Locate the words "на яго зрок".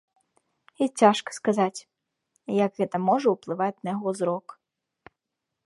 3.83-4.47